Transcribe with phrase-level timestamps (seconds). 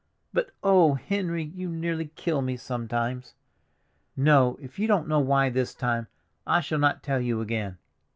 [0.33, 3.35] "But, oh, Henry, you nearly kill me sometimes!
[4.17, 6.07] No, if you don't know why this time,
[6.47, 7.77] I shall not tell you again."